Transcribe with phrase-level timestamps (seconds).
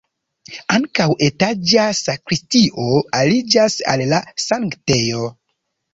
[0.75, 2.87] Ankaŭ etaĝa sakristio
[3.21, 5.29] aliĝas al la sanktejo.